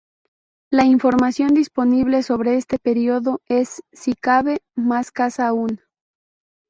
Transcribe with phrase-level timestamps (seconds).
[0.71, 5.79] La información disponible sobre este período es, si cabe, más escasa aún.